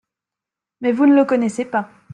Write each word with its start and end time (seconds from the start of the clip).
Mais 0.79 0.93
vous 0.93 1.05
ne 1.05 1.13
le 1.13 1.25
connaissez 1.25 1.63
pas… 1.63 1.91